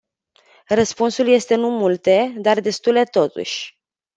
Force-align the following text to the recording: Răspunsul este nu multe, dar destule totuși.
Răspunsul 0.67 1.27
este 1.27 1.55
nu 1.55 1.69
multe, 1.69 2.33
dar 2.41 2.59
destule 2.59 3.03
totuși. 3.05 3.79